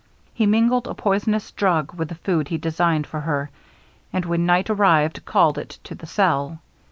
[0.33, 3.51] He mingled a poisonous drug with the food he designed for her;
[4.11, 6.57] and when night arrived, carried it to the cell.